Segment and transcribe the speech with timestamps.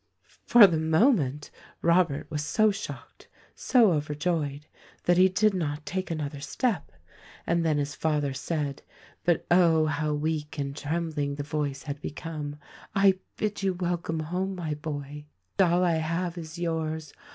[0.47, 1.51] For the moment
[1.83, 4.65] Robert was so shocked, so overjoyed,
[5.03, 6.91] that he did not take another step,
[7.45, 8.81] and then his father said—
[9.25, 12.55] but ob, how weak and trembling the voice had become—
[12.95, 15.25] *'I bid you welcome home, my boy.
[15.59, 17.13] All that I have is yours.